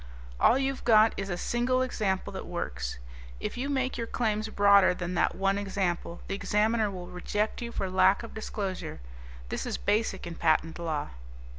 "All 0.39 0.57
you've 0.57 0.83
got 0.83 1.13
is 1.15 1.29
a 1.29 1.37
single 1.37 1.83
example 1.83 2.33
that 2.33 2.47
works. 2.47 2.97
If 3.39 3.55
you 3.55 3.69
make 3.69 3.99
your 3.99 4.07
claims 4.07 4.49
broader 4.49 4.95
than 4.95 5.13
that 5.13 5.35
one 5.35 5.59
example, 5.59 6.21
the 6.27 6.33
Examiner 6.33 6.89
will 6.89 7.05
reject 7.05 7.61
you 7.61 7.71
for 7.71 7.87
lack 7.87 8.23
of 8.23 8.33
disclosure. 8.33 8.99
This 9.49 9.67
is 9.67 9.77
basic 9.77 10.25
in 10.25 10.33
patent 10.37 10.79
law. 10.79 11.09